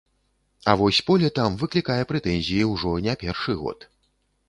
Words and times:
А 0.65 0.73
вось 0.81 1.01
поле 1.09 1.29
там 1.39 1.59
выклікае 1.65 1.99
прэтэнзіі 2.15 2.67
ўжо 2.73 2.99
не 3.09 3.13
першы 3.25 3.61
год. 3.65 3.91